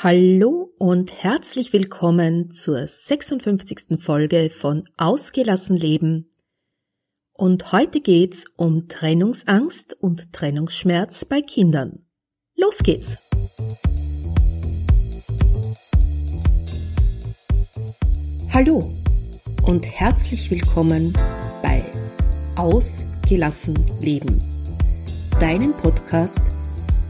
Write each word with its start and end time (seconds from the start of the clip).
Hallo 0.00 0.72
und 0.78 1.12
herzlich 1.24 1.72
willkommen 1.72 2.52
zur 2.52 2.86
56. 2.86 4.00
Folge 4.00 4.48
von 4.48 4.88
Ausgelassen 4.96 5.76
Leben. 5.76 6.30
Und 7.36 7.72
heute 7.72 8.00
geht's 8.00 8.44
um 8.54 8.86
Trennungsangst 8.86 9.94
und 10.00 10.32
Trennungsschmerz 10.32 11.24
bei 11.24 11.40
Kindern. 11.42 12.06
Los 12.54 12.78
geht's! 12.78 13.18
Hallo 18.52 18.88
und 19.64 19.84
herzlich 19.84 20.48
willkommen 20.52 21.12
bei 21.60 21.84
Ausgelassen 22.54 23.76
Leben, 24.00 24.40
deinem 25.40 25.72
Podcast 25.72 26.40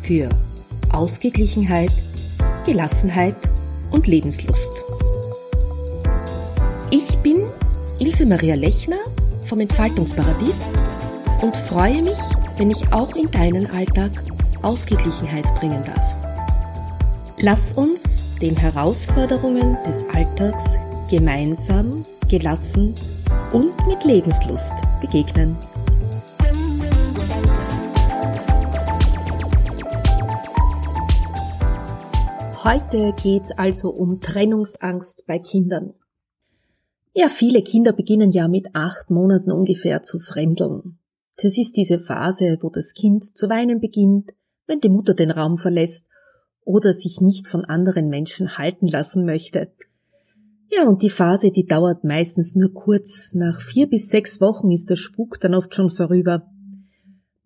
für 0.01 0.31
Ausgeglichenheit, 0.91 1.93
Gelassenheit 2.69 3.35
und 3.93 4.07
Lebenslust. 4.07 4.71
Ich 6.91 7.17
bin 7.21 7.47
Ilse 7.99 8.27
Maria 8.27 8.57
Lechner 8.57 8.99
vom 9.47 9.61
Entfaltungsparadies 9.61 10.57
und 11.41 11.57
freue 11.57 12.03
mich, 12.03 12.19
wenn 12.59 12.71
ich 12.71 12.93
auch 12.93 13.17
in 13.17 13.31
deinen 13.31 13.71
Alltag 13.71 14.11
Ausgeglichenheit 14.61 15.47
bringen 15.59 15.83
darf. 15.87 16.15
Lass 17.39 17.73
uns 17.73 18.39
den 18.39 18.55
Herausforderungen 18.55 19.79
des 19.87 20.05
Alltags 20.15 20.65
gemeinsam, 21.09 22.05
gelassen 22.29 22.95
und 23.55 23.87
mit 23.87 24.05
Lebenslust 24.05 24.75
begegnen. 25.01 25.57
Heute 32.71 33.15
geht's 33.23 33.51
also 33.53 33.89
um 33.89 34.21
Trennungsangst 34.21 35.25
bei 35.27 35.39
Kindern. 35.39 35.95
Ja, 37.15 37.31
viele 37.31 37.63
Kinder 37.63 37.95
beginnen 37.95 38.31
ja 38.31 38.47
mit 38.47 38.75
acht 38.75 39.09
Monaten 39.09 39.51
ungefähr 39.51 40.03
zu 40.03 40.19
fremdeln. 40.19 40.99
Das 41.43 41.57
ist 41.57 41.79
diese 41.79 41.99
Phase, 41.99 42.59
wo 42.61 42.69
das 42.69 42.93
Kind 42.93 43.35
zu 43.39 43.49
weinen 43.49 43.81
beginnt, 43.81 44.35
wenn 44.67 44.81
die 44.81 44.91
Mutter 44.91 45.15
den 45.15 45.31
Raum 45.31 45.57
verlässt 45.57 46.05
oder 46.63 46.93
sich 46.93 47.23
nicht 47.23 47.47
von 47.47 47.65
anderen 47.65 48.11
Menschen 48.11 48.59
halten 48.59 48.87
lassen 48.87 49.25
möchte. 49.25 49.73
Ja, 50.71 50.87
und 50.87 51.01
die 51.01 51.09
Phase, 51.09 51.51
die 51.51 51.65
dauert 51.65 52.05
meistens 52.05 52.55
nur 52.55 52.75
kurz. 52.75 53.33
Nach 53.33 53.63
vier 53.63 53.89
bis 53.89 54.11
sechs 54.11 54.43
Wochen 54.43 54.71
ist 54.71 54.91
der 54.91 54.97
Spuk 54.97 55.41
dann 55.41 55.55
oft 55.55 55.75
schon 55.75 55.89
vorüber. 55.89 56.47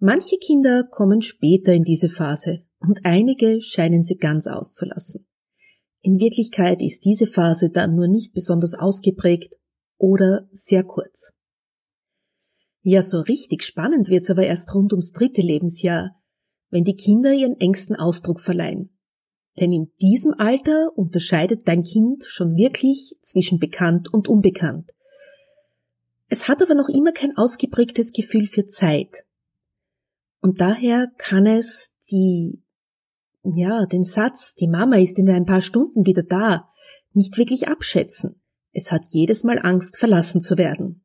Manche 0.00 0.38
Kinder 0.38 0.82
kommen 0.82 1.22
später 1.22 1.72
in 1.72 1.84
diese 1.84 2.08
Phase 2.08 2.64
und 2.86 3.04
einige 3.04 3.60
scheinen 3.62 4.02
sie 4.02 4.16
ganz 4.16 4.46
auszulassen. 4.46 5.26
In 6.00 6.18
Wirklichkeit 6.18 6.82
ist 6.82 7.04
diese 7.04 7.26
Phase 7.26 7.70
dann 7.70 7.94
nur 7.94 8.08
nicht 8.08 8.34
besonders 8.34 8.74
ausgeprägt 8.74 9.54
oder 9.98 10.48
sehr 10.50 10.82
kurz. 10.82 11.32
Ja, 12.82 13.02
so 13.02 13.20
richtig 13.20 13.62
spannend 13.62 14.08
wird's 14.08 14.30
aber 14.30 14.44
erst 14.44 14.74
rund 14.74 14.92
ums 14.92 15.12
dritte 15.12 15.40
Lebensjahr, 15.40 16.16
wenn 16.70 16.82
die 16.82 16.96
Kinder 16.96 17.32
ihren 17.32 17.60
engsten 17.60 17.94
Ausdruck 17.94 18.40
verleihen. 18.40 18.90
Denn 19.60 19.72
in 19.72 19.92
diesem 20.00 20.34
Alter 20.36 20.90
unterscheidet 20.96 21.68
dein 21.68 21.84
Kind 21.84 22.24
schon 22.24 22.56
wirklich 22.56 23.16
zwischen 23.22 23.60
bekannt 23.60 24.12
und 24.12 24.26
unbekannt. 24.26 24.90
Es 26.28 26.48
hat 26.48 26.62
aber 26.62 26.74
noch 26.74 26.88
immer 26.88 27.12
kein 27.12 27.36
ausgeprägtes 27.36 28.12
Gefühl 28.12 28.46
für 28.46 28.66
Zeit. 28.66 29.24
Und 30.40 30.60
daher 30.60 31.12
kann 31.18 31.46
es 31.46 31.92
die 32.10 32.62
ja, 33.44 33.86
den 33.86 34.04
Satz, 34.04 34.54
die 34.54 34.68
Mama 34.68 34.96
ist 34.96 35.18
in 35.18 35.28
ein 35.28 35.46
paar 35.46 35.60
Stunden 35.60 36.06
wieder 36.06 36.22
da, 36.22 36.68
nicht 37.12 37.36
wirklich 37.36 37.68
abschätzen. 37.68 38.40
Es 38.72 38.92
hat 38.92 39.02
jedes 39.08 39.44
Mal 39.44 39.58
Angst, 39.58 39.98
verlassen 39.98 40.40
zu 40.40 40.56
werden. 40.56 41.04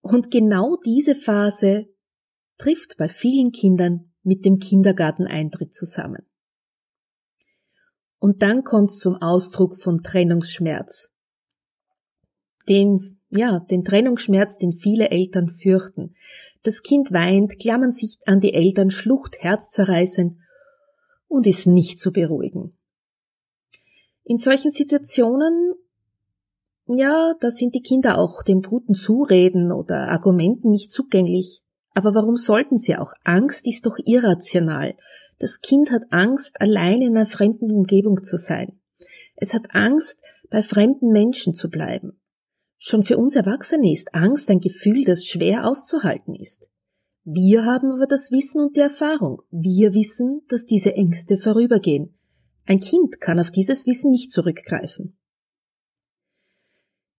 Und 0.00 0.30
genau 0.30 0.76
diese 0.84 1.14
Phase 1.14 1.86
trifft 2.58 2.96
bei 2.98 3.08
vielen 3.08 3.52
Kindern 3.52 4.12
mit 4.22 4.44
dem 4.44 4.58
Kindergarteneintritt 4.58 5.72
zusammen. 5.72 6.22
Und 8.18 8.42
dann 8.42 8.64
kommt 8.64 8.90
es 8.90 8.98
zum 8.98 9.16
Ausdruck 9.16 9.76
von 9.76 10.02
Trennungsschmerz. 10.02 11.10
Den, 12.68 13.20
ja, 13.28 13.60
den 13.60 13.84
Trennungsschmerz, 13.84 14.56
den 14.56 14.72
viele 14.72 15.10
Eltern 15.10 15.48
fürchten. 15.48 16.14
Das 16.62 16.82
Kind 16.82 17.12
weint, 17.12 17.58
klammern 17.58 17.92
sich 17.92 18.18
an 18.24 18.40
die 18.40 18.54
Eltern, 18.54 18.90
schlucht 18.90 19.36
herzzerreißend 19.40 20.38
und 21.28 21.46
ist 21.46 21.66
nicht 21.66 21.98
zu 21.98 22.12
beruhigen. 22.12 22.76
In 24.24 24.38
solchen 24.38 24.70
Situationen, 24.70 25.74
ja, 26.86 27.34
da 27.40 27.50
sind 27.50 27.74
die 27.74 27.82
Kinder 27.82 28.18
auch 28.18 28.42
dem 28.42 28.62
guten 28.62 28.94
Zureden 28.94 29.72
oder 29.72 30.08
Argumenten 30.08 30.70
nicht 30.70 30.90
zugänglich. 30.90 31.62
Aber 31.94 32.14
warum 32.14 32.36
sollten 32.36 32.76
sie 32.78 32.96
auch? 32.96 33.12
Angst 33.22 33.66
ist 33.66 33.86
doch 33.86 33.98
irrational. 34.04 34.96
Das 35.38 35.60
Kind 35.60 35.90
hat 35.90 36.02
Angst, 36.10 36.60
allein 36.60 37.02
in 37.02 37.16
einer 37.16 37.26
fremden 37.26 37.70
Umgebung 37.70 38.22
zu 38.24 38.36
sein. 38.36 38.80
Es 39.36 39.52
hat 39.52 39.74
Angst, 39.74 40.20
bei 40.50 40.62
fremden 40.62 41.10
Menschen 41.10 41.54
zu 41.54 41.68
bleiben. 41.68 42.20
Schon 42.78 43.02
für 43.02 43.16
uns 43.16 43.34
Erwachsene 43.34 43.92
ist 43.92 44.14
Angst 44.14 44.50
ein 44.50 44.60
Gefühl, 44.60 45.04
das 45.04 45.24
schwer 45.24 45.66
auszuhalten 45.66 46.34
ist. 46.34 46.66
Wir 47.24 47.64
haben 47.64 47.90
aber 47.90 48.06
das 48.06 48.30
Wissen 48.30 48.60
und 48.60 48.76
die 48.76 48.80
Erfahrung. 48.80 49.40
Wir 49.50 49.94
wissen, 49.94 50.42
dass 50.48 50.66
diese 50.66 50.94
Ängste 50.94 51.38
vorübergehen. 51.38 52.14
Ein 52.66 52.80
Kind 52.80 53.20
kann 53.20 53.40
auf 53.40 53.50
dieses 53.50 53.86
Wissen 53.86 54.10
nicht 54.10 54.30
zurückgreifen. 54.30 55.16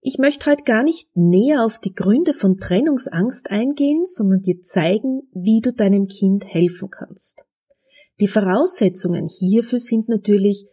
Ich 0.02 0.20
möchte 0.20 0.52
heute 0.52 0.64
gar 0.64 0.84
nicht 0.84 1.10
näher 1.16 1.66
auf 1.66 1.80
die 1.80 1.96
Gründe 1.96 2.36
von 2.36 2.58
Trennungsangst 2.58 3.50
eingehen, 3.50 4.06
sondern 4.06 4.44
dir 4.44 4.62
zeigen, 4.62 5.24
wie 5.34 5.62
du 5.62 5.74
deinem 5.74 6.06
Kind 6.06 6.46
helfen 6.46 6.92
kannst. 6.92 7.44
Die 8.20 8.28
Voraussetzungen 8.28 9.28
hierfür 9.28 9.80
sind 9.80 10.08
natürlich, 10.08 10.68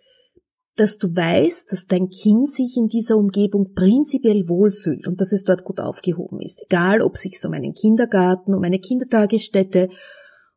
dass 0.76 0.96
du 0.96 1.14
weißt, 1.14 1.70
dass 1.70 1.86
dein 1.86 2.08
Kind 2.08 2.50
sich 2.50 2.76
in 2.76 2.88
dieser 2.88 3.16
Umgebung 3.16 3.74
prinzipiell 3.74 4.48
wohlfühlt 4.48 5.06
und 5.06 5.20
dass 5.20 5.32
es 5.32 5.44
dort 5.44 5.64
gut 5.64 5.80
aufgehoben 5.80 6.40
ist. 6.40 6.62
Egal, 6.62 7.02
ob 7.02 7.16
es 7.16 7.22
sich 7.22 7.38
um 7.44 7.52
einen 7.52 7.74
Kindergarten, 7.74 8.54
um 8.54 8.62
eine 8.62 8.78
Kindertagesstätte, 8.78 9.90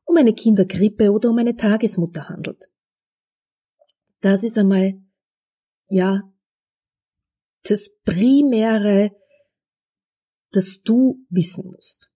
um 0.06 0.16
eine 0.16 0.34
Kinderkrippe 0.34 1.12
oder 1.12 1.30
um 1.30 1.38
eine 1.38 1.56
Tagesmutter 1.56 2.30
handelt. 2.30 2.70
Das 4.22 4.44
ist 4.44 4.58
einmal, 4.58 4.94
ja, 5.90 6.22
das 7.64 7.90
Primäre, 8.06 9.12
das 10.52 10.82
du 10.82 11.26
wissen 11.30 11.66
musst. 11.72 12.10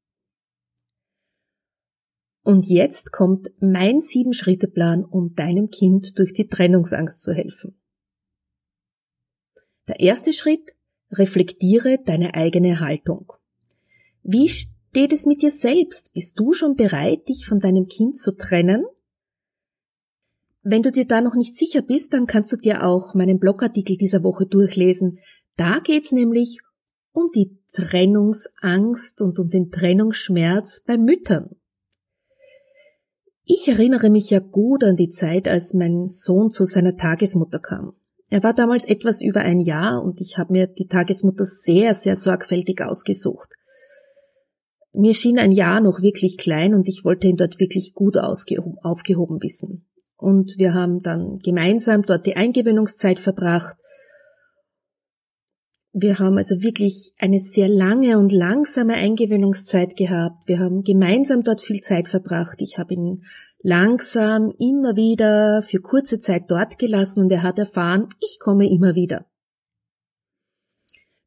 Und 2.43 2.65
jetzt 2.65 3.11
kommt 3.11 3.49
mein 3.59 3.99
Sieben-Schritte-Plan, 3.99 5.03
um 5.03 5.35
deinem 5.35 5.69
Kind 5.69 6.17
durch 6.17 6.33
die 6.33 6.47
Trennungsangst 6.47 7.21
zu 7.21 7.33
helfen. 7.33 7.78
Der 9.89 9.99
erste 9.99 10.33
Schritt, 10.33 10.75
reflektiere 11.11 11.97
deine 12.05 12.35
eigene 12.35 12.79
Haltung. 12.79 13.33
Wie 14.21 14.47
steht 14.47 15.11
es 15.11 15.25
mit 15.25 15.41
dir 15.41 15.49
selbst? 15.49 16.13
Bist 16.13 16.39
du 16.39 16.53
schon 16.53 16.75
bereit, 16.75 17.27
dich 17.27 17.47
von 17.47 17.59
deinem 17.59 17.87
Kind 17.87 18.19
zu 18.19 18.33
trennen? 18.33 18.85
Wenn 20.61 20.83
du 20.83 20.91
dir 20.91 21.05
da 21.05 21.21
noch 21.21 21.33
nicht 21.33 21.55
sicher 21.55 21.81
bist, 21.81 22.13
dann 22.13 22.27
kannst 22.27 22.51
du 22.51 22.57
dir 22.57 22.85
auch 22.85 23.15
meinen 23.15 23.39
Blogartikel 23.39 23.97
dieser 23.97 24.23
Woche 24.23 24.45
durchlesen. 24.45 25.17
Da 25.55 25.79
geht's 25.79 26.11
nämlich 26.11 26.59
um 27.11 27.31
die 27.33 27.57
Trennungsangst 27.71 29.23
und 29.23 29.39
um 29.39 29.49
den 29.49 29.71
Trennungsschmerz 29.71 30.83
bei 30.85 30.99
Müttern. 30.99 31.55
Ich 33.43 33.67
erinnere 33.67 34.11
mich 34.11 34.29
ja 34.29 34.37
gut 34.37 34.83
an 34.83 34.97
die 34.97 35.09
Zeit, 35.09 35.47
als 35.47 35.73
mein 35.73 36.09
Sohn 36.09 36.51
zu 36.51 36.65
seiner 36.65 36.95
Tagesmutter 36.95 37.57
kam. 37.57 37.98
Er 38.29 38.43
war 38.43 38.53
damals 38.53 38.85
etwas 38.85 39.21
über 39.21 39.41
ein 39.41 39.59
Jahr 39.59 40.03
und 40.03 40.21
ich 40.21 40.37
habe 40.37 40.53
mir 40.53 40.67
die 40.67 40.87
Tagesmutter 40.87 41.45
sehr, 41.45 41.95
sehr 41.95 42.15
sorgfältig 42.15 42.81
ausgesucht. 42.81 43.53
Mir 44.93 45.13
schien 45.13 45.39
ein 45.39 45.51
Jahr 45.51 45.81
noch 45.81 46.01
wirklich 46.01 46.37
klein 46.37 46.73
und 46.73 46.87
ich 46.87 47.03
wollte 47.03 47.27
ihn 47.27 47.37
dort 47.37 47.59
wirklich 47.59 47.93
gut 47.93 48.17
aufgehoben 48.17 49.41
wissen. 49.41 49.87
Und 50.15 50.55
wir 50.57 50.73
haben 50.73 51.01
dann 51.01 51.39
gemeinsam 51.39 52.03
dort 52.03 52.25
die 52.25 52.35
Eingewöhnungszeit 52.35 53.19
verbracht. 53.19 53.77
Wir 55.91 56.19
haben 56.19 56.37
also 56.37 56.61
wirklich 56.61 57.13
eine 57.19 57.39
sehr 57.39 57.67
lange 57.67 58.19
und 58.19 58.31
langsame 58.31 58.93
Eingewöhnungszeit 58.93 59.95
gehabt. 59.95 60.47
Wir 60.47 60.59
haben 60.59 60.83
gemeinsam 60.83 61.43
dort 61.43 61.61
viel 61.61 61.81
Zeit 61.81 62.07
verbracht. 62.07 62.61
Ich 62.61 62.77
habe 62.77 62.93
ihn 62.93 63.23
langsam 63.61 64.53
immer 64.57 64.95
wieder 64.95 65.61
für 65.61 65.79
kurze 65.79 66.19
Zeit 66.19 66.49
dort 66.49 66.79
gelassen 66.79 67.21
und 67.23 67.31
er 67.31 67.43
hat 67.43 67.59
erfahren, 67.59 68.09
ich 68.19 68.39
komme 68.39 68.69
immer 68.69 68.95
wieder. 68.95 69.25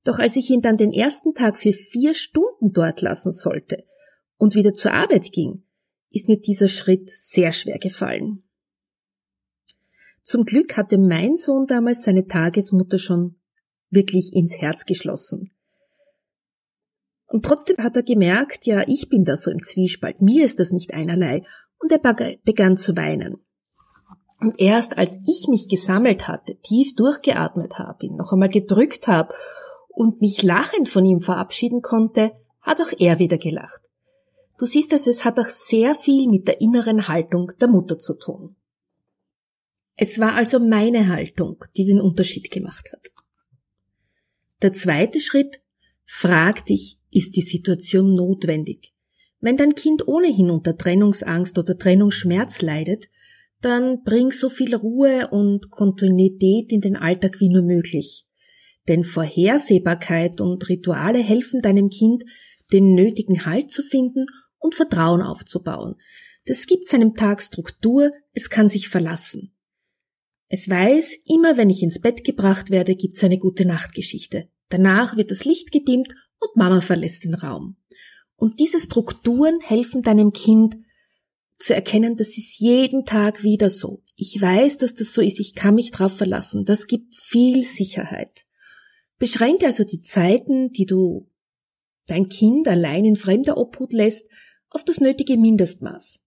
Doch 0.05 0.19
als 0.19 0.37
ich 0.37 0.51
ihn 0.51 0.63
dann 0.63 0.77
den 0.77 0.93
ersten 0.93 1.35
Tag 1.35 1.57
für 1.57 1.73
vier 1.73 2.15
Stunden 2.15 2.73
dort 2.73 3.01
lassen 3.03 3.33
sollte 3.33 3.85
und 4.37 4.55
wieder 4.55 4.75
zur 4.75 4.93
Arbeit 4.93 5.31
ging, 5.33 5.63
ist 6.11 6.29
mir 6.29 6.41
dieser 6.41 6.69
Schritt 6.69 7.11
sehr 7.11 7.53
schwer 7.53 7.79
gefallen. 7.79 8.43
Zum 10.23 10.45
Glück 10.45 10.77
hatte 10.77 10.99
mein 10.99 11.37
Sohn 11.37 11.67
damals 11.67 12.03
seine 12.03 12.27
Tagesmutter 12.27 12.99
schon 12.99 13.37
wirklich 13.91 14.33
ins 14.33 14.57
Herz 14.57 14.87
geschlossen. 14.87 15.51
Und 17.27 17.45
trotzdem 17.45 17.79
hat 17.79 17.97
er 17.97 18.03
gemerkt, 18.03 18.67
ja, 18.67 18.85
ich 18.87 19.09
bin 19.09 19.25
da 19.25 19.37
so 19.37 19.51
im 19.51 19.63
Zwiespalt, 19.63 20.21
mir 20.21 20.45
ist 20.45 20.61
das 20.61 20.71
nicht 20.71 20.93
einerlei, 20.93 21.43
und 21.83 21.93
er 21.93 22.37
begann 22.45 22.77
zu 22.77 22.97
weinen. 22.97 23.39
Und 24.41 24.61
erst 24.61 24.99
als 24.99 25.19
ich 25.27 25.47
mich 25.49 25.69
gesammelt 25.69 26.27
hatte, 26.27 26.57
tief 26.63 26.95
durchgeatmet 26.97 27.79
habe, 27.79 28.07
ihn 28.07 28.17
noch 28.17 28.33
einmal 28.33 28.49
gedrückt 28.49 29.07
habe 29.07 29.35
und 29.89 30.21
mich 30.21 30.43
lachend 30.43 30.89
von 30.89 31.05
ihm 31.05 31.21
verabschieden 31.21 31.83
konnte, 31.83 32.33
hat 32.61 32.81
auch 32.81 32.93
er 32.99 33.19
wieder 33.19 33.39
gelacht. 33.39 33.83
Du 34.59 34.67
siehst 34.67 34.93
es, 34.93 35.07
es 35.07 35.25
hat 35.25 35.39
auch 35.39 35.47
sehr 35.47 35.95
viel 35.95 36.29
mit 36.29 36.47
der 36.47 36.61
inneren 36.61 37.09
Haltung 37.09 37.53
der 37.61 37.69
Mutter 37.69 37.99
zu 37.99 38.15
tun. 38.15 38.57
Es 39.97 40.19
war 40.19 40.35
also 40.35 40.59
meine 40.59 41.09
Haltung, 41.09 41.65
die 41.77 41.85
den 41.85 42.01
Unterschied 42.01 42.51
gemacht 42.51 42.91
hat. 42.93 43.09
Der 44.63 44.73
zweite 44.73 45.21
Schritt, 45.21 45.61
frag 46.07 46.65
dich, 46.67 46.99
ist 47.11 47.37
die 47.37 47.43
Situation 47.43 48.15
notwendig? 48.15 48.92
Wenn 49.43 49.57
dein 49.57 49.75
Kind 49.75 50.07
ohnehin 50.07 50.51
unter 50.51 50.79
Trennungsangst 50.79 51.59
oder 51.59 51.77
Trennungsschmerz 51.77 52.63
leidet, 52.63 53.09
dann 53.61 54.05
bring 54.05 54.31
so 54.31 54.49
viel 54.49 54.75
Ruhe 54.75 55.29
und 55.31 55.69
Kontinuität 55.71 56.71
in 56.71 56.81
den 56.81 56.97
Alltag 56.97 57.41
wie 57.41 57.49
nur 57.49 57.63
möglich. 57.63 58.25
Denn 58.87 59.03
Vorhersehbarkeit 59.03 60.41
und 60.41 60.69
Rituale 60.69 61.19
helfen 61.19 61.61
deinem 61.61 61.91
Kind, 61.91 62.23
den 62.73 62.95
nötigen 62.95 63.45
Halt 63.45 63.73
zu 63.73 63.83
finden 63.83 64.27
und 64.59 64.77
Vertrauen 64.77 65.23
aufzubauen. 65.23 65.97
Das 66.47 66.67
gibt 66.67 66.89
seinem 66.89 67.15
Tag 67.15 67.43
Struktur, 67.43 68.13
es 68.33 68.49
kann 68.49 68.69
sich 68.69 68.89
verlassen. 68.89 69.53
Es 70.49 70.69
weiß, 70.69 71.17
immer 71.27 71.57
wenn 71.57 71.71
ich 71.71 71.83
ins 71.83 72.01
Bett 72.01 72.23
gebracht 72.23 72.71
werde, 72.71 72.95
gibt's 72.95 73.25
eine 73.25 73.39
gute 73.39 73.65
Nachtgeschichte. 73.65 74.49
Danach 74.69 75.17
wird 75.17 75.33
das 75.33 75.45
Licht 75.45 75.73
gedimmt 75.73 76.15
und 76.39 76.57
Mama 76.57 76.81
verlässt 76.81 77.25
den 77.25 77.35
Raum. 77.35 77.77
Und 78.43 78.59
diese 78.59 78.81
Strukturen 78.81 79.61
helfen 79.61 80.03
deinem 80.03 80.33
Kind 80.33 80.77
zu 81.59 81.77
erkennen, 81.77 82.17
das 82.17 82.37
ist 82.37 82.59
jeden 82.59 83.05
Tag 83.05 83.45
wieder 83.45 83.71
so. 83.71 84.03
Ich 84.17 84.37
weiß, 84.43 84.79
dass 84.79 84.97
das 84.97 85.13
so 85.13 85.23
ist, 85.23 85.39
ich 85.39 85.55
kann 85.55 85.77
mich 85.77 85.93
drauf 85.93 86.17
verlassen. 86.17 86.65
Das 86.65 86.89
gibt 86.89 87.15
viel 87.15 87.63
Sicherheit. 87.63 88.45
Beschränke 89.21 89.67
also 89.67 89.85
die 89.85 90.03
Zeiten, 90.03 90.73
die 90.73 90.87
du 90.87 91.31
dein 92.09 92.29
Kind 92.29 92.67
allein 92.67 93.05
in 93.05 93.15
fremder 93.15 93.57
Obhut 93.57 93.93
lässt, 93.93 94.27
auf 94.71 94.83
das 94.83 94.99
nötige 94.99 95.37
Mindestmaß. 95.37 96.19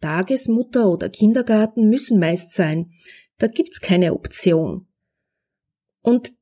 Tagesmutter 0.00 0.90
oder 0.90 1.10
Kindergarten 1.10 1.90
müssen 1.90 2.18
meist 2.18 2.54
sein. 2.54 2.92
Da 3.36 3.46
gibt's 3.46 3.82
keine 3.82 4.14
Option. 4.14 4.86
Und 6.00 6.32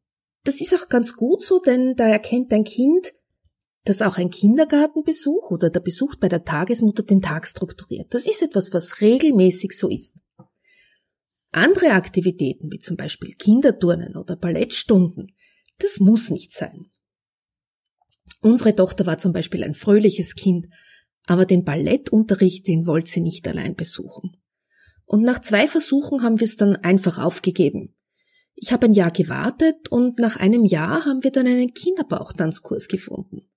das 0.45 0.61
ist 0.61 0.73
auch 0.73 0.89
ganz 0.89 1.17
gut 1.17 1.43
so, 1.43 1.59
denn 1.59 1.97
da 1.97 2.07
erkennt 2.07 2.53
dein 2.53 2.63
Kind, 2.63 3.13
dass 3.87 4.03
auch 4.03 4.19
ein 4.19 4.31
Kindergartenbesuch 4.31 5.51
oder 5.51 5.71
der 5.71 5.81
Besuch 5.81 6.17
bei 6.17 6.29
der 6.29 6.45
Tagesmutter 6.45 7.05
den 7.05 7.23
Tag 7.23 7.47
strukturiert. 7.47 8.13
Das 8.13 8.27
ist 8.27 8.43
etwas, 8.43 8.75
was 8.75 9.01
regelmäßig 9.01 9.73
so 9.73 9.89
ist. 9.89 10.15
Andere 11.53 11.93
Aktivitäten, 11.93 12.71
wie 12.73 12.81
zum 12.81 12.97
Beispiel 12.97 13.35
Kinderturnen 13.35 14.17
oder 14.17 14.37
Ballettstunden, 14.37 15.37
das 15.79 16.01
muss 16.01 16.31
nicht 16.31 16.53
sein. 16.53 16.91
Unsere 18.41 18.75
Tochter 18.75 19.07
war 19.07 19.19
zum 19.19 19.33
Beispiel 19.33 19.63
ein 19.63 19.75
fröhliches 19.75 20.35
Kind, 20.35 20.67
aber 21.27 21.47
den 21.47 21.65
Ballettunterricht, 21.65 22.67
den 22.67 22.87
wollte 22.87 23.11
sie 23.11 23.21
nicht 23.21 23.47
allein 23.47 23.77
besuchen. 23.77 24.37
Und 25.05 25.23
nach 25.23 25.41
zwei 25.41 25.69
Versuchen 25.69 26.23
haben 26.23 26.41
wir 26.41 26.45
es 26.45 26.57
dann 26.57 26.75
einfach 26.75 27.19
aufgegeben. 27.19 27.95
Ich 28.57 28.73
habe 28.73 28.87
ein 28.87 28.95
Jahr 28.95 29.13
gewartet 29.13 29.89
und 29.91 30.19
nach 30.19 30.37
einem 30.37 30.65
Jahr 30.65 31.05
haben 31.05 31.23
wir 31.23 31.31
dann 31.31 31.47
einen 31.47 31.73
Kinderbauchtanzkurs 31.73 32.89
gefunden. 32.89 33.49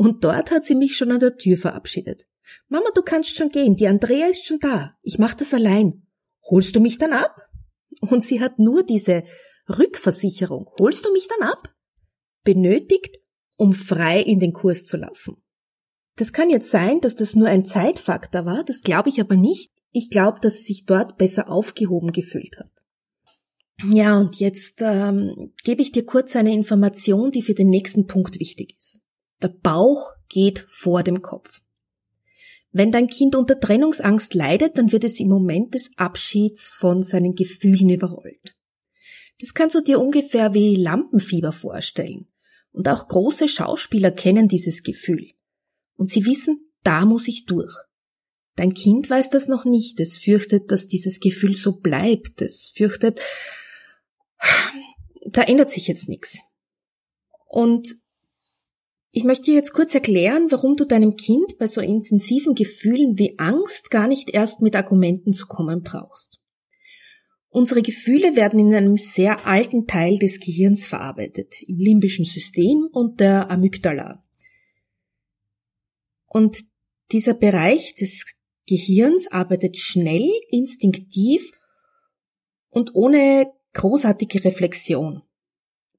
Und 0.00 0.24
dort 0.24 0.50
hat 0.50 0.64
sie 0.64 0.76
mich 0.76 0.96
schon 0.96 1.12
an 1.12 1.20
der 1.20 1.36
Tür 1.36 1.58
verabschiedet. 1.58 2.26
Mama, 2.68 2.86
du 2.94 3.02
kannst 3.02 3.36
schon 3.36 3.50
gehen, 3.50 3.76
die 3.76 3.86
Andrea 3.86 4.28
ist 4.28 4.46
schon 4.46 4.58
da. 4.58 4.96
Ich 5.02 5.18
mach 5.18 5.34
das 5.34 5.52
allein. 5.52 6.06
Holst 6.48 6.74
du 6.74 6.80
mich 6.80 6.96
dann 6.96 7.12
ab? 7.12 7.36
Und 8.00 8.24
sie 8.24 8.40
hat 8.40 8.58
nur 8.58 8.82
diese 8.82 9.24
Rückversicherung. 9.68 10.70
Holst 10.80 11.04
du 11.04 11.12
mich 11.12 11.28
dann 11.28 11.46
ab? 11.46 11.74
Benötigt, 12.44 13.18
um 13.56 13.74
frei 13.74 14.22
in 14.22 14.40
den 14.40 14.54
Kurs 14.54 14.86
zu 14.86 14.96
laufen. 14.96 15.36
Das 16.16 16.32
kann 16.32 16.48
jetzt 16.48 16.70
sein, 16.70 17.02
dass 17.02 17.14
das 17.14 17.34
nur 17.34 17.48
ein 17.48 17.66
Zeitfaktor 17.66 18.46
war, 18.46 18.64
das 18.64 18.80
glaube 18.80 19.10
ich 19.10 19.20
aber 19.20 19.36
nicht. 19.36 19.70
Ich 19.92 20.08
glaube, 20.08 20.40
dass 20.40 20.60
sie 20.60 20.64
sich 20.64 20.86
dort 20.86 21.18
besser 21.18 21.50
aufgehoben 21.50 22.12
gefühlt 22.12 22.56
hat. 22.58 22.70
Ja, 23.84 24.18
und 24.18 24.36
jetzt 24.36 24.80
ähm, 24.80 25.52
gebe 25.62 25.82
ich 25.82 25.92
dir 25.92 26.06
kurz 26.06 26.36
eine 26.36 26.54
Information, 26.54 27.32
die 27.32 27.42
für 27.42 27.54
den 27.54 27.68
nächsten 27.68 28.06
Punkt 28.06 28.40
wichtig 28.40 28.78
ist. 28.78 29.02
Der 29.42 29.48
Bauch 29.48 30.12
geht 30.28 30.66
vor 30.68 31.02
dem 31.02 31.22
Kopf. 31.22 31.60
Wenn 32.72 32.92
dein 32.92 33.08
Kind 33.08 33.34
unter 33.34 33.58
Trennungsangst 33.58 34.34
leidet, 34.34 34.78
dann 34.78 34.92
wird 34.92 35.04
es 35.04 35.18
im 35.18 35.28
Moment 35.28 35.74
des 35.74 35.90
Abschieds 35.96 36.68
von 36.68 37.02
seinen 37.02 37.34
Gefühlen 37.34 37.88
überrollt. 37.88 38.54
Das 39.40 39.54
kannst 39.54 39.74
du 39.74 39.80
dir 39.80 40.00
ungefähr 40.00 40.54
wie 40.54 40.76
Lampenfieber 40.76 41.52
vorstellen. 41.52 42.28
Und 42.72 42.88
auch 42.88 43.08
große 43.08 43.48
Schauspieler 43.48 44.12
kennen 44.12 44.46
dieses 44.46 44.82
Gefühl. 44.82 45.32
Und 45.96 46.08
sie 46.08 46.26
wissen, 46.26 46.70
da 46.84 47.04
muss 47.04 47.26
ich 47.26 47.46
durch. 47.46 47.74
Dein 48.54 48.74
Kind 48.74 49.10
weiß 49.10 49.30
das 49.30 49.48
noch 49.48 49.64
nicht. 49.64 49.98
Es 49.98 50.18
fürchtet, 50.18 50.70
dass 50.70 50.86
dieses 50.86 51.18
Gefühl 51.18 51.56
so 51.56 51.72
bleibt. 51.72 52.42
Es 52.42 52.68
fürchtet, 52.68 53.20
da 55.26 55.42
ändert 55.42 55.70
sich 55.70 55.88
jetzt 55.88 56.08
nichts. 56.08 56.38
Und 57.46 57.96
ich 59.12 59.24
möchte 59.24 59.44
dir 59.44 59.54
jetzt 59.54 59.72
kurz 59.72 59.94
erklären, 59.94 60.46
warum 60.50 60.76
du 60.76 60.84
deinem 60.84 61.16
Kind 61.16 61.58
bei 61.58 61.66
so 61.66 61.80
intensiven 61.80 62.54
Gefühlen 62.54 63.18
wie 63.18 63.38
Angst 63.38 63.90
gar 63.90 64.06
nicht 64.06 64.30
erst 64.30 64.60
mit 64.60 64.76
Argumenten 64.76 65.32
zu 65.32 65.46
kommen 65.46 65.82
brauchst. 65.82 66.40
Unsere 67.48 67.82
Gefühle 67.82 68.36
werden 68.36 68.60
in 68.60 68.72
einem 68.72 68.96
sehr 68.96 69.44
alten 69.44 69.88
Teil 69.88 70.18
des 70.18 70.38
Gehirns 70.38 70.86
verarbeitet, 70.86 71.60
im 71.62 71.78
limbischen 71.78 72.24
System 72.24 72.88
und 72.92 73.18
der 73.18 73.50
Amygdala. 73.50 74.24
Und 76.28 76.64
dieser 77.10 77.34
Bereich 77.34 77.96
des 77.96 78.24
Gehirns 78.68 79.26
arbeitet 79.32 79.76
schnell, 79.76 80.30
instinktiv 80.50 81.50
und 82.68 82.94
ohne 82.94 83.52
großartige 83.72 84.44
Reflexion. 84.44 85.22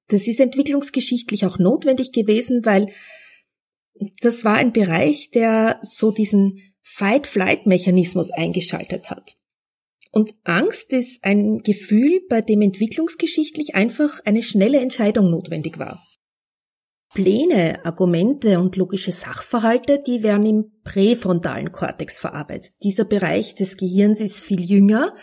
Das 0.08 0.28
ist 0.28 0.40
entwicklungsgeschichtlich 0.40 1.46
auch 1.46 1.58
notwendig 1.58 2.12
gewesen, 2.12 2.66
weil 2.66 2.88
das 4.22 4.44
war 4.44 4.56
ein 4.56 4.74
Bereich, 4.74 5.32
der 5.32 5.80
so 5.82 6.12
diesen 6.12 6.74
Fight-Flight-Mechanismus 6.82 8.32
eingeschaltet 8.32 9.10
hat. 9.10 9.38
Und 10.12 10.34
Angst 10.44 10.92
ist 10.92 11.24
ein 11.24 11.60
Gefühl, 11.60 12.22
bei 12.30 12.42
dem 12.42 12.62
entwicklungsgeschichtlich 12.62 13.76
einfach 13.76 14.20
eine 14.26 14.44
schnelle 14.44 14.80
Entscheidung 14.80 15.32
notwendig 15.32 15.80
war. 15.80 16.04
Pläne, 17.14 17.86
Argumente 17.86 18.60
und 18.60 18.76
logische 18.78 19.12
Sachverhalte, 19.12 20.00
die 20.06 20.24
werden 20.24 20.46
im 20.46 20.72
präfrontalen 20.84 21.72
Kortex 21.72 22.20
verarbeitet. 22.20 22.74
Dieser 22.84 23.06
Bereich 23.06 23.56
des 23.56 23.78
Gehirns 23.78 24.22
ist 24.22 24.44
viel 24.44 24.62
jünger 24.62 25.14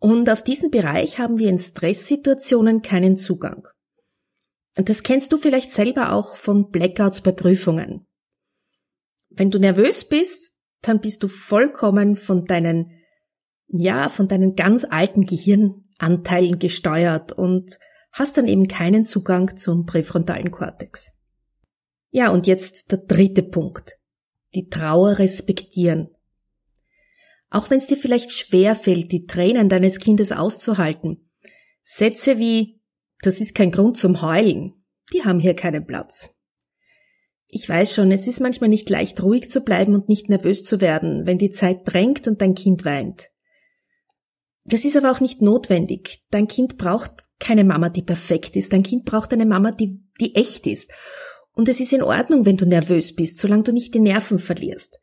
und 0.00 0.28
auf 0.28 0.42
diesen 0.42 0.70
Bereich 0.70 1.18
haben 1.18 1.38
wir 1.38 1.50
in 1.50 1.58
Stresssituationen 1.58 2.82
keinen 2.82 3.16
Zugang. 3.16 3.66
Und 4.78 4.88
das 4.88 5.02
kennst 5.02 5.32
du 5.32 5.38
vielleicht 5.38 5.72
selber 5.72 6.12
auch 6.12 6.36
von 6.36 6.70
Blackouts 6.70 7.20
bei 7.20 7.32
Prüfungen. 7.32 8.06
Wenn 9.28 9.50
du 9.50 9.58
nervös 9.58 10.08
bist, 10.08 10.54
dann 10.82 11.00
bist 11.00 11.24
du 11.24 11.26
vollkommen 11.26 12.14
von 12.14 12.44
deinen, 12.44 12.92
ja, 13.66 14.08
von 14.08 14.28
deinen 14.28 14.54
ganz 14.54 14.86
alten 14.88 15.26
Gehirnanteilen 15.26 16.60
gesteuert 16.60 17.32
und 17.32 17.76
hast 18.12 18.36
dann 18.36 18.46
eben 18.46 18.68
keinen 18.68 19.04
Zugang 19.04 19.56
zum 19.56 19.84
präfrontalen 19.84 20.52
Kortex. 20.52 21.12
Ja, 22.10 22.30
und 22.30 22.46
jetzt 22.46 22.92
der 22.92 22.98
dritte 22.98 23.42
Punkt. 23.42 23.98
Die 24.54 24.68
Trauer 24.68 25.18
respektieren. 25.18 26.08
Auch 27.50 27.68
wenn 27.68 27.78
es 27.78 27.88
dir 27.88 27.96
vielleicht 27.96 28.30
schwer 28.30 28.76
fällt, 28.76 29.10
die 29.10 29.26
Tränen 29.26 29.68
deines 29.68 29.98
Kindes 29.98 30.30
auszuhalten. 30.30 31.28
Sätze 31.82 32.38
wie, 32.38 32.77
das 33.22 33.40
ist 33.40 33.54
kein 33.54 33.70
Grund 33.70 33.96
zum 33.96 34.22
Heulen, 34.22 34.74
die 35.12 35.24
haben 35.24 35.40
hier 35.40 35.54
keinen 35.54 35.86
Platz. 35.86 36.30
Ich 37.50 37.68
weiß 37.68 37.94
schon, 37.94 38.12
es 38.12 38.26
ist 38.26 38.40
manchmal 38.40 38.68
nicht 38.68 38.90
leicht 38.90 39.22
ruhig 39.22 39.50
zu 39.50 39.62
bleiben 39.62 39.94
und 39.94 40.08
nicht 40.08 40.28
nervös 40.28 40.64
zu 40.64 40.80
werden, 40.80 41.26
wenn 41.26 41.38
die 41.38 41.50
Zeit 41.50 41.80
drängt 41.84 42.28
und 42.28 42.42
dein 42.42 42.54
Kind 42.54 42.84
weint. 42.84 43.30
Das 44.66 44.84
ist 44.84 44.98
aber 44.98 45.10
auch 45.10 45.20
nicht 45.20 45.40
notwendig. 45.40 46.22
Dein 46.30 46.46
Kind 46.46 46.76
braucht 46.76 47.24
keine 47.40 47.64
Mama, 47.64 47.88
die 47.88 48.02
perfekt 48.02 48.54
ist. 48.54 48.74
Dein 48.74 48.82
Kind 48.82 49.06
braucht 49.06 49.32
eine 49.32 49.46
Mama, 49.46 49.70
die, 49.70 50.02
die 50.20 50.34
echt 50.34 50.66
ist. 50.66 50.90
Und 51.52 51.70
es 51.70 51.80
ist 51.80 51.94
in 51.94 52.02
Ordnung, 52.02 52.44
wenn 52.44 52.58
du 52.58 52.66
nervös 52.66 53.16
bist, 53.16 53.38
solange 53.38 53.62
du 53.62 53.72
nicht 53.72 53.94
die 53.94 54.00
Nerven 54.00 54.38
verlierst. 54.38 55.00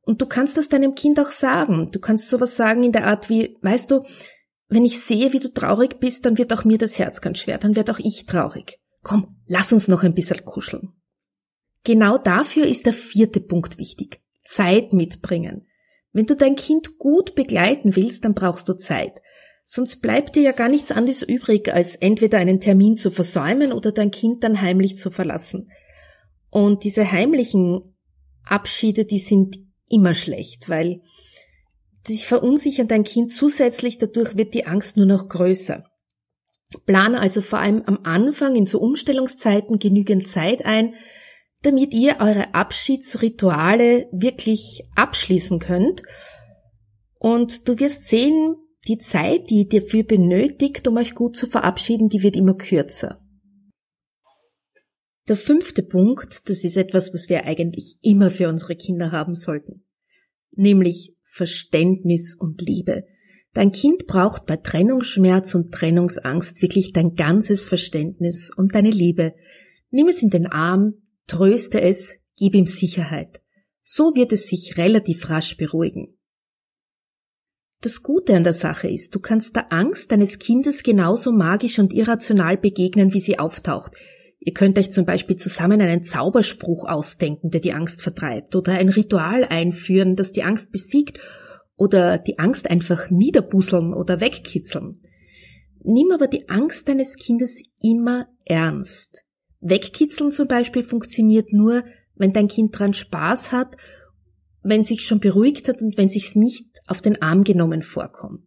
Und 0.00 0.22
du 0.22 0.26
kannst 0.26 0.56
das 0.56 0.70
deinem 0.70 0.94
Kind 0.94 1.20
auch 1.20 1.30
sagen. 1.30 1.90
Du 1.92 2.00
kannst 2.00 2.30
sowas 2.30 2.56
sagen 2.56 2.82
in 2.82 2.92
der 2.92 3.06
Art 3.06 3.28
wie, 3.28 3.58
weißt 3.60 3.90
du, 3.90 4.04
wenn 4.68 4.84
ich 4.84 5.00
sehe, 5.00 5.32
wie 5.32 5.40
du 5.40 5.52
traurig 5.52 6.00
bist, 6.00 6.24
dann 6.24 6.38
wird 6.38 6.52
auch 6.52 6.64
mir 6.64 6.78
das 6.78 6.98
Herz 6.98 7.20
ganz 7.20 7.38
schwer, 7.38 7.58
dann 7.58 7.76
wird 7.76 7.90
auch 7.90 7.98
ich 7.98 8.26
traurig. 8.26 8.78
Komm, 9.02 9.36
lass 9.46 9.72
uns 9.72 9.88
noch 9.88 10.02
ein 10.02 10.14
bisschen 10.14 10.44
kuscheln. 10.44 10.92
Genau 11.84 12.16
dafür 12.16 12.66
ist 12.66 12.86
der 12.86 12.94
vierte 12.94 13.40
Punkt 13.40 13.78
wichtig. 13.78 14.22
Zeit 14.44 14.92
mitbringen. 14.92 15.66
Wenn 16.12 16.26
du 16.26 16.34
dein 16.36 16.56
Kind 16.56 16.98
gut 16.98 17.34
begleiten 17.34 17.96
willst, 17.96 18.24
dann 18.24 18.34
brauchst 18.34 18.68
du 18.68 18.74
Zeit. 18.74 19.20
Sonst 19.64 20.00
bleibt 20.00 20.36
dir 20.36 20.42
ja 20.42 20.52
gar 20.52 20.68
nichts 20.68 20.92
anderes 20.92 21.22
übrig, 21.22 21.72
als 21.72 21.96
entweder 21.96 22.38
einen 22.38 22.60
Termin 22.60 22.96
zu 22.96 23.10
versäumen 23.10 23.72
oder 23.72 23.92
dein 23.92 24.10
Kind 24.10 24.44
dann 24.44 24.60
heimlich 24.60 24.96
zu 24.96 25.10
verlassen. 25.10 25.70
Und 26.50 26.84
diese 26.84 27.10
heimlichen 27.10 27.96
Abschiede, 28.44 29.04
die 29.04 29.18
sind 29.18 29.58
immer 29.88 30.14
schlecht, 30.14 30.68
weil 30.68 31.00
sich 32.06 32.26
verunsichert 32.26 32.90
dein 32.90 33.04
Kind 33.04 33.32
zusätzlich, 33.32 33.98
dadurch 33.98 34.36
wird 34.36 34.54
die 34.54 34.66
Angst 34.66 34.96
nur 34.96 35.06
noch 35.06 35.28
größer. 35.28 35.84
Plane 36.86 37.20
also 37.20 37.40
vor 37.40 37.60
allem 37.60 37.82
am 37.86 38.00
Anfang 38.02 38.56
in 38.56 38.66
so 38.66 38.80
Umstellungszeiten 38.80 39.78
genügend 39.78 40.28
Zeit 40.28 40.64
ein, 40.64 40.94
damit 41.62 41.94
ihr 41.94 42.16
eure 42.20 42.54
Abschiedsrituale 42.54 44.08
wirklich 44.12 44.82
abschließen 44.96 45.58
könnt. 45.58 46.02
Und 47.18 47.68
du 47.68 47.78
wirst 47.78 48.04
sehen, 48.04 48.56
die 48.86 48.98
Zeit, 48.98 49.48
die 49.48 49.66
ihr 49.66 49.80
dafür 49.80 50.02
benötigt, 50.02 50.86
um 50.86 50.98
euch 50.98 51.14
gut 51.14 51.36
zu 51.36 51.46
verabschieden, 51.46 52.08
die 52.08 52.22
wird 52.22 52.36
immer 52.36 52.54
kürzer. 52.54 53.20
Der 55.26 55.36
fünfte 55.36 55.82
Punkt, 55.82 56.42
das 56.50 56.64
ist 56.64 56.76
etwas, 56.76 57.14
was 57.14 57.30
wir 57.30 57.46
eigentlich 57.46 57.96
immer 58.02 58.30
für 58.30 58.50
unsere 58.50 58.76
Kinder 58.76 59.10
haben 59.10 59.34
sollten, 59.34 59.86
nämlich 60.50 61.16
Verständnis 61.34 62.36
und 62.38 62.62
Liebe. 62.62 63.02
Dein 63.54 63.72
Kind 63.72 64.06
braucht 64.06 64.46
bei 64.46 64.56
Trennungsschmerz 64.56 65.56
und 65.56 65.72
Trennungsangst 65.72 66.62
wirklich 66.62 66.92
dein 66.92 67.16
ganzes 67.16 67.66
Verständnis 67.66 68.52
und 68.56 68.76
deine 68.76 68.90
Liebe. 68.90 69.34
Nimm 69.90 70.06
es 70.06 70.22
in 70.22 70.30
den 70.30 70.46
Arm, 70.46 70.94
tröste 71.26 71.80
es, 71.80 72.14
gib 72.38 72.54
ihm 72.54 72.66
Sicherheit. 72.66 73.40
So 73.82 74.12
wird 74.14 74.32
es 74.32 74.46
sich 74.46 74.76
relativ 74.76 75.28
rasch 75.28 75.56
beruhigen. 75.56 76.16
Das 77.80 78.04
Gute 78.04 78.36
an 78.36 78.44
der 78.44 78.52
Sache 78.52 78.88
ist, 78.88 79.12
du 79.16 79.18
kannst 79.18 79.56
der 79.56 79.72
Angst 79.72 80.12
deines 80.12 80.38
Kindes 80.38 80.84
genauso 80.84 81.32
magisch 81.32 81.80
und 81.80 81.92
irrational 81.92 82.56
begegnen, 82.56 83.12
wie 83.12 83.20
sie 83.20 83.40
auftaucht. 83.40 83.96
Ihr 84.44 84.52
könnt 84.52 84.78
euch 84.78 84.92
zum 84.92 85.06
Beispiel 85.06 85.36
zusammen 85.36 85.80
einen 85.80 86.04
Zauberspruch 86.04 86.86
ausdenken, 86.86 87.50
der 87.50 87.60
die 87.60 87.72
Angst 87.72 88.02
vertreibt, 88.02 88.54
oder 88.54 88.74
ein 88.74 88.90
Ritual 88.90 89.44
einführen, 89.44 90.16
das 90.16 90.32
die 90.32 90.42
Angst 90.42 90.70
besiegt, 90.70 91.18
oder 91.76 92.18
die 92.18 92.38
Angst 92.38 92.70
einfach 92.70 93.10
niederbusseln 93.10 93.94
oder 93.94 94.20
wegkitzeln. 94.20 95.00
Nimm 95.82 96.12
aber 96.12 96.28
die 96.28 96.48
Angst 96.48 96.88
deines 96.88 97.16
Kindes 97.16 97.62
immer 97.80 98.28
ernst. 98.44 99.24
Wegkitzeln 99.60 100.30
zum 100.30 100.46
Beispiel 100.46 100.82
funktioniert 100.82 101.52
nur, 101.52 101.82
wenn 102.14 102.32
dein 102.32 102.48
Kind 102.48 102.78
dran 102.78 102.92
Spaß 102.92 103.50
hat 103.50 103.76
wenn 104.64 104.82
sich 104.82 105.06
schon 105.06 105.20
beruhigt 105.20 105.68
hat 105.68 105.82
und 105.82 105.96
wenn 105.96 106.08
sich's 106.08 106.34
nicht 106.34 106.66
auf 106.86 107.02
den 107.02 107.22
Arm 107.22 107.44
genommen 107.44 107.82
vorkommt. 107.82 108.42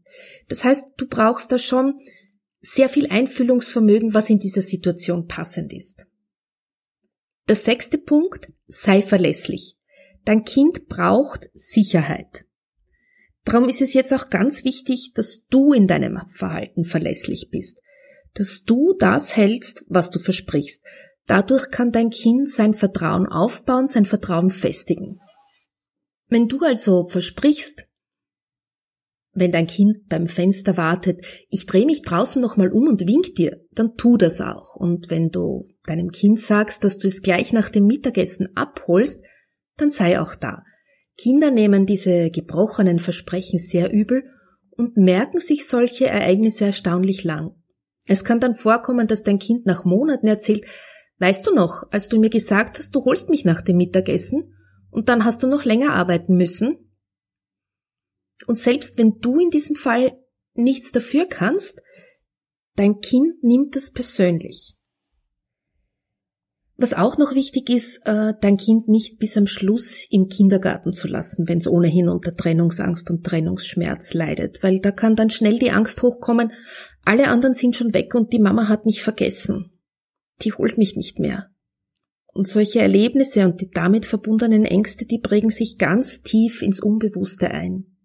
Das 0.50 0.64
heißt, 0.64 0.84
du 0.98 1.08
brauchst 1.08 1.52
da 1.52 1.60
schon 1.60 2.00
sehr 2.62 2.90
viel 2.90 3.08
Einfühlungsvermögen, 3.08 4.14
was 4.14 4.30
in 4.30 4.40
dieser 4.40 4.62
Situation 4.62 5.28
passend 5.28 5.74
ist. 5.74 6.06
Der 7.48 7.56
sechste 7.56 7.98
Punkt, 7.98 8.52
sei 8.68 9.02
verlässlich. 9.02 9.78
Dein 10.26 10.44
Kind 10.44 10.88
braucht 10.88 11.50
Sicherheit. 11.54 12.46
Darum 13.46 13.70
ist 13.70 13.82
es 13.82 13.94
jetzt 13.94 14.14
auch 14.14 14.30
ganz 14.30 14.66
wichtig, 14.66 15.14
dass 15.16 15.46
du 15.50 15.72
in 15.72 15.88
deinem 15.88 16.20
Verhalten 16.34 16.84
verlässlich 16.84 17.48
bist, 17.50 17.80
dass 18.34 18.64
du 18.66 18.94
das 19.00 19.38
hältst, 19.38 19.86
was 19.88 20.12
du 20.12 20.20
versprichst. 20.20 20.84
Dadurch 21.28 21.72
kann 21.72 21.94
dein 21.94 22.10
Kind 22.10 22.50
sein 22.50 22.74
Vertrauen 22.74 23.26
aufbauen, 23.26 23.88
sein 23.88 24.06
Vertrauen 24.06 24.50
festigen. 24.50 25.22
Wenn 26.28 26.50
du 26.50 26.60
also 26.60 27.08
versprichst, 27.08 27.88
wenn 29.38 29.52
dein 29.52 29.68
Kind 29.68 30.08
beim 30.10 30.28
Fenster 30.28 30.78
wartet, 30.78 31.26
ich 31.50 31.66
drehe 31.66 31.86
mich 31.86 32.02
draußen 32.02 32.42
nochmal 32.42 32.72
um 32.72 32.88
und 32.88 33.08
wink 33.08 33.36
dir, 33.36 33.62
dann 33.72 33.96
tu 33.96 34.18
das 34.18 34.42
auch. 34.42 34.76
Und 34.76 35.10
wenn 35.10 35.30
du 35.30 35.68
deinem 35.86 36.12
Kind 36.12 36.40
sagst, 36.40 36.84
dass 36.84 36.98
du 36.98 37.08
es 37.08 37.22
gleich 37.22 37.54
nach 37.54 37.70
dem 37.70 37.86
Mittagessen 37.86 38.48
abholst, 38.56 39.22
dann 39.78 39.90
sei 39.90 40.20
auch 40.20 40.36
da. 40.36 40.64
Kinder 41.18 41.52
nehmen 41.52 41.86
diese 41.86 42.30
gebrochenen 42.30 43.00
Versprechen 43.00 43.60
sehr 43.60 43.92
übel 43.92 44.24
und 44.72 44.98
merken 44.98 45.40
sich 45.40 45.68
solche 45.68 46.08
Ereignisse 46.08 46.66
erstaunlich 46.66 47.24
lang. 47.24 47.56
Es 48.06 48.24
kann 48.24 48.40
dann 48.40 48.56
vorkommen, 48.56 49.08
dass 49.08 49.24
dein 49.24 49.40
Kind 49.40 49.66
nach 49.66 49.86
Monaten 49.86 50.28
erzählt, 50.28 50.66
weißt 51.20 51.46
du 51.46 51.54
noch, 51.54 51.84
als 51.92 52.10
du 52.10 52.20
mir 52.20 52.30
gesagt 52.30 52.78
hast, 52.78 52.96
du 52.96 53.04
holst 53.04 53.30
mich 53.30 53.46
nach 53.46 53.62
dem 53.62 53.78
Mittagessen, 53.78 54.54
und 54.90 55.10
dann 55.10 55.26
hast 55.26 55.44
du 55.44 55.48
noch 55.48 55.66
länger 55.66 55.94
arbeiten 55.94 56.36
müssen. 56.38 56.87
Und 58.46 58.58
selbst 58.58 58.98
wenn 58.98 59.20
du 59.20 59.40
in 59.40 59.50
diesem 59.50 59.76
Fall 59.76 60.18
nichts 60.54 60.92
dafür 60.92 61.26
kannst, 61.26 61.82
dein 62.76 63.00
Kind 63.00 63.44
nimmt 63.44 63.76
das 63.76 63.92
persönlich. 63.92 64.78
Was 66.80 66.94
auch 66.94 67.18
noch 67.18 67.34
wichtig 67.34 67.72
ist, 67.72 68.02
äh, 68.06 68.34
dein 68.40 68.58
Kind 68.58 68.88
nicht 68.88 69.18
bis 69.18 69.36
am 69.36 69.48
Schluss 69.48 70.06
im 70.12 70.28
Kindergarten 70.28 70.94
zu 70.94 71.08
lassen, 71.08 71.48
wenn 71.48 71.58
es 71.58 71.68
ohnehin 71.68 72.08
unter 72.08 72.34
Trennungsangst 72.34 73.10
und 73.10 73.24
Trennungsschmerz 73.24 74.14
leidet, 74.14 74.62
weil 74.62 74.80
da 74.80 74.92
kann 74.92 75.16
dann 75.16 75.32
schnell 75.32 75.58
die 75.58 75.72
Angst 75.72 76.04
hochkommen, 76.04 76.52
alle 77.04 77.30
anderen 77.30 77.56
sind 77.56 77.76
schon 77.76 77.96
weg 77.96 78.14
und 78.14 78.32
die 78.32 78.40
Mama 78.40 78.68
hat 78.68 78.86
mich 78.86 79.02
vergessen. 79.02 79.72
Die 80.44 80.54
holt 80.54 80.78
mich 80.78 80.96
nicht 80.96 81.18
mehr. 81.18 81.50
Und 82.28 82.48
solche 82.48 82.80
Erlebnisse 82.80 83.46
und 83.46 83.60
die 83.60 83.72
damit 83.72 84.06
verbundenen 84.06 84.64
Ängste, 84.64 85.08
die 85.08 85.18
prägen 85.18 85.50
sich 85.50 85.80
ganz 85.80 86.22
tief 86.22 86.62
ins 86.62 86.80
Unbewusste 86.80 87.50
ein. 87.50 87.97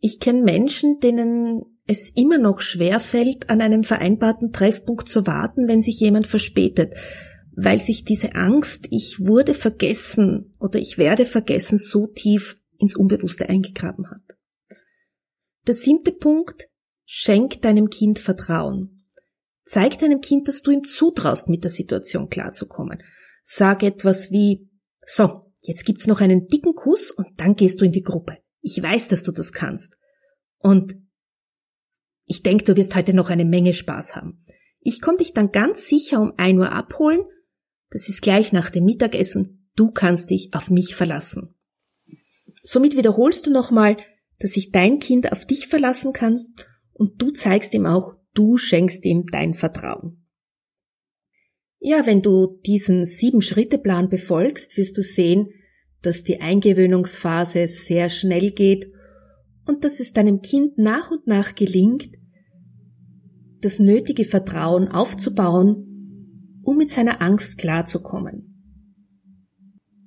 Ich 0.00 0.18
kenne 0.18 0.42
Menschen, 0.42 0.98
denen 1.00 1.62
es 1.86 2.10
immer 2.10 2.38
noch 2.38 2.60
schwer 2.60 3.00
fällt, 3.00 3.50
an 3.50 3.60
einem 3.60 3.84
vereinbarten 3.84 4.50
Treffpunkt 4.52 5.08
zu 5.08 5.26
warten, 5.26 5.68
wenn 5.68 5.82
sich 5.82 6.00
jemand 6.00 6.26
verspätet, 6.26 6.94
weil 7.54 7.78
sich 7.78 8.04
diese 8.04 8.34
Angst, 8.34 8.86
ich 8.90 9.18
wurde 9.20 9.52
vergessen 9.52 10.54
oder 10.58 10.78
ich 10.78 10.96
werde 10.96 11.26
vergessen, 11.26 11.78
so 11.78 12.06
tief 12.06 12.56
ins 12.78 12.96
Unbewusste 12.96 13.48
eingegraben 13.48 14.10
hat. 14.10 14.22
Der 15.66 15.74
siebte 15.74 16.12
Punkt, 16.12 16.68
schenk 17.04 17.60
deinem 17.60 17.90
Kind 17.90 18.18
Vertrauen. 18.18 19.04
Zeig 19.64 19.98
deinem 19.98 20.20
Kind, 20.20 20.48
dass 20.48 20.62
du 20.62 20.70
ihm 20.70 20.84
zutraust, 20.84 21.48
mit 21.48 21.62
der 21.62 21.70
Situation 21.70 22.30
klarzukommen. 22.30 23.02
Sag 23.42 23.82
etwas 23.82 24.30
wie, 24.30 24.70
so, 25.04 25.52
jetzt 25.60 25.84
gibt's 25.84 26.06
noch 26.06 26.20
einen 26.20 26.46
dicken 26.46 26.74
Kuss 26.74 27.10
und 27.10 27.28
dann 27.36 27.56
gehst 27.56 27.80
du 27.80 27.84
in 27.84 27.92
die 27.92 28.02
Gruppe. 28.02 28.38
Ich 28.60 28.82
weiß, 28.82 29.08
dass 29.08 29.22
du 29.22 29.32
das 29.32 29.52
kannst. 29.52 29.96
Und 30.58 30.96
ich 32.24 32.42
denke, 32.42 32.64
du 32.64 32.76
wirst 32.76 32.94
heute 32.94 33.14
noch 33.14 33.30
eine 33.30 33.44
Menge 33.44 33.72
Spaß 33.72 34.14
haben. 34.16 34.44
Ich 34.80 35.00
komme 35.00 35.18
dich 35.18 35.32
dann 35.32 35.52
ganz 35.52 35.88
sicher 35.88 36.20
um 36.20 36.32
ein 36.36 36.58
Uhr 36.58 36.72
abholen. 36.72 37.20
Das 37.90 38.08
ist 38.08 38.22
gleich 38.22 38.52
nach 38.52 38.70
dem 38.70 38.84
Mittagessen. 38.84 39.68
Du 39.76 39.90
kannst 39.90 40.30
dich 40.30 40.50
auf 40.52 40.70
mich 40.70 40.94
verlassen. 40.94 41.54
Somit 42.62 42.96
wiederholst 42.96 43.46
du 43.46 43.50
nochmal, 43.50 43.96
dass 44.38 44.52
sich 44.52 44.70
dein 44.70 44.98
Kind 44.98 45.32
auf 45.32 45.46
dich 45.46 45.68
verlassen 45.68 46.12
kannst 46.12 46.66
und 46.92 47.20
du 47.20 47.30
zeigst 47.30 47.74
ihm 47.74 47.86
auch, 47.86 48.14
du 48.34 48.56
schenkst 48.56 49.04
ihm 49.04 49.24
dein 49.26 49.54
Vertrauen. 49.54 50.26
Ja, 51.78 52.04
wenn 52.04 52.20
du 52.20 52.60
diesen 52.66 53.06
Sieben-Schritte-Plan 53.06 54.10
befolgst, 54.10 54.76
wirst 54.76 54.98
du 54.98 55.02
sehen, 55.02 55.48
dass 56.02 56.24
die 56.24 56.40
Eingewöhnungsphase 56.40 57.66
sehr 57.66 58.08
schnell 58.08 58.50
geht 58.50 58.90
und 59.66 59.84
dass 59.84 60.00
es 60.00 60.12
deinem 60.12 60.40
Kind 60.40 60.78
nach 60.78 61.10
und 61.10 61.26
nach 61.26 61.54
gelingt, 61.54 62.10
das 63.60 63.78
nötige 63.78 64.24
Vertrauen 64.24 64.88
aufzubauen, 64.88 66.60
um 66.62 66.76
mit 66.76 66.90
seiner 66.90 67.20
Angst 67.20 67.58
klarzukommen. 67.58 68.46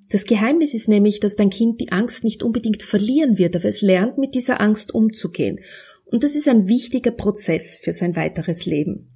Das 0.09 0.25
Geheimnis 0.25 0.73
ist 0.73 0.87
nämlich, 0.87 1.19
dass 1.19 1.35
dein 1.35 1.49
Kind 1.49 1.81
die 1.81 1.91
Angst 1.91 2.23
nicht 2.23 2.43
unbedingt 2.43 2.83
verlieren 2.83 3.37
wird, 3.37 3.55
aber 3.55 3.65
es 3.65 3.81
lernt, 3.81 4.17
mit 4.17 4.35
dieser 4.35 4.61
Angst 4.61 4.93
umzugehen 4.93 5.59
und 6.13 6.23
das 6.23 6.35
ist 6.35 6.47
ein 6.47 6.67
wichtiger 6.67 7.09
Prozess 7.09 7.75
für 7.75 7.91
sein 7.91 8.15
weiteres 8.15 8.67
Leben. 8.67 9.09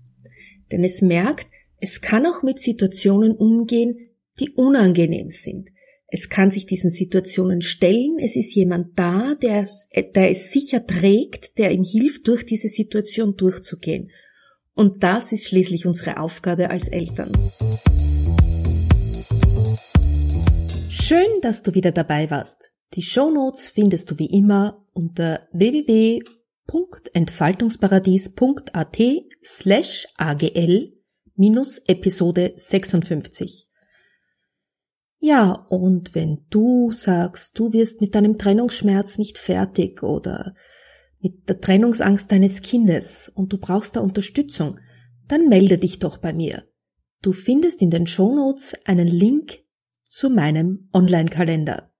Denn 0.72 0.84
es 0.84 1.04
merkt, 1.04 1.48
es 1.80 2.02
kann 2.02 2.26
auch 2.26 2.42
mit 2.42 2.58
Situationen 2.58 3.36
umgehen, 3.36 4.10
die 4.40 4.50
unangenehm 4.50 5.30
sind. 5.30 5.70
Es 6.10 6.30
kann 6.30 6.52
sich 6.52 6.66
diesen 6.66 6.90
Situationen 6.90 7.62
stellen, 7.62 8.18
es 8.20 8.36
ist 8.36 8.56
jemand 8.56 8.98
da, 8.98 9.36
der, 9.36 9.68
der 10.16 10.30
es 10.30 10.52
sicher 10.52 10.86
trägt, 10.86 11.58
der 11.58 11.72
ihm 11.72 11.84
hilft, 11.84 12.28
durch 12.28 12.46
diese 12.46 12.70
Situation 12.70 13.36
durchzugehen. 13.36 14.12
Und 14.74 15.04
das 15.04 15.32
ist 15.32 15.48
schließlich 15.48 15.86
unsere 15.86 16.20
Aufgabe 16.20 16.70
als 16.70 16.88
Eltern. 16.88 17.32
Schön, 20.90 21.42
dass 21.42 21.64
du 21.64 21.74
wieder 21.74 21.92
dabei 21.92 22.30
warst. 22.30 22.72
Die 22.94 23.02
Show 23.02 23.30
Notes 23.30 23.68
findest 23.68 24.12
du 24.12 24.20
wie 24.20 24.28
immer 24.28 24.86
unter 24.94 25.48
www 25.52 26.22
www.entfaltungsparadies.at 26.68 28.98
slash 29.44 30.08
agl 30.18 30.94
minus 31.36 31.80
Episode 31.88 32.54
56. 32.58 33.67
Ja, 35.20 35.52
und 35.70 36.14
wenn 36.14 36.46
du 36.50 36.92
sagst, 36.92 37.58
du 37.58 37.74
wirst 37.74 38.02
mit 38.02 38.14
deinem 38.14 38.38
Trennungsschmerz 38.38 39.18
nicht 39.18 39.38
fertig 39.38 40.04
oder 40.04 40.54
mit 41.20 41.50
der 41.50 41.60
Trennungsangst 41.60 42.32
deines 42.32 42.62
Kindes 42.62 43.32
und 43.34 43.52
du 43.52 43.58
brauchst 43.58 43.96
da 43.96 44.02
Unterstützung, 44.02 44.80
dann 45.28 45.50
melde 45.50 45.78
dich 45.78 46.00
doch 46.00 46.18
bei 46.18 46.34
mir. 46.34 46.68
Du 47.22 47.34
findest 47.34 47.82
in 47.82 47.90
den 47.90 48.06
Shownotes 48.06 48.76
einen 48.86 49.08
Link 49.08 49.60
zu 50.08 50.30
meinem 50.30 50.90
Online-Kalender. 50.94 51.92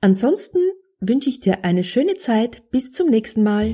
Ansonsten 0.00 0.58
wünsche 1.00 1.28
ich 1.28 1.40
dir 1.40 1.64
eine 1.64 1.84
schöne 1.84 2.14
Zeit. 2.14 2.70
Bis 2.70 2.92
zum 2.92 3.10
nächsten 3.10 3.42
Mal. 3.42 3.72